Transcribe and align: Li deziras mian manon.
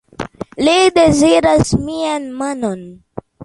Li 0.67 0.77
deziras 0.95 1.77
mian 1.85 2.29
manon. 2.41 2.87